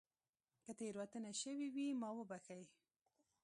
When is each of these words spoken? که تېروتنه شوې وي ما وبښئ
که 0.63 0.71
تېروتنه 0.79 1.31
شوې 1.41 1.67
وي 1.75 1.87
ما 2.01 2.09
وبښئ 2.15 2.63